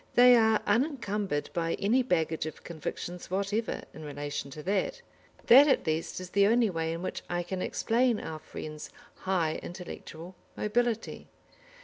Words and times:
They 0.15 0.35
are 0.35 0.59
unencumbered 0.65 1.51
by 1.53 1.75
any 1.75 2.01
baggage 2.01 2.47
of 2.47 2.63
convictions 2.63 3.29
whatever, 3.29 3.83
in 3.93 4.03
relation 4.03 4.49
to 4.49 4.63
that. 4.63 4.99
That, 5.45 5.67
at 5.67 5.85
least, 5.85 6.19
is 6.19 6.31
the 6.31 6.47
only 6.47 6.71
way 6.71 6.91
in 6.91 7.03
which 7.03 7.21
I 7.29 7.43
can 7.43 7.61
explain 7.61 8.19
our 8.19 8.39
friend's 8.39 8.89
high 9.15 9.59
intellectual 9.61 10.33
mobility. 10.57 11.27